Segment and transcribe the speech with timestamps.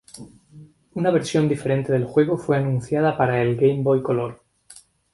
[0.95, 4.41] Una versión diferente del juego fue anunciado para el Game Boy Color.